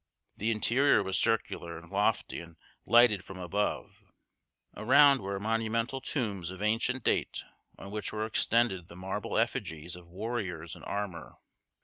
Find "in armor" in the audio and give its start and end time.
10.75-11.35